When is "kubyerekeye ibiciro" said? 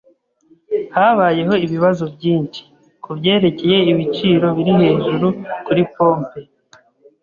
3.03-4.47